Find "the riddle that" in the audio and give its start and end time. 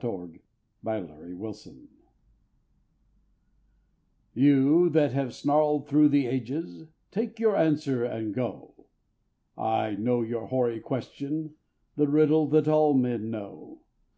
11.96-12.66